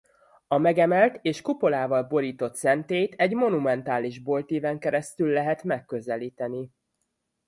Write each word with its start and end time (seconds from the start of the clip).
A 0.47 0.57
megemelt 0.57 1.19
és 1.21 1.41
kupolával 1.41 2.03
borított 2.03 2.55
szentélyt 2.55 3.13
egy 3.13 3.33
monumentális 3.33 4.19
boltíven 4.19 4.79
keresztül 4.79 5.29
lehet 5.29 5.63
megközelíteni. 5.63 6.71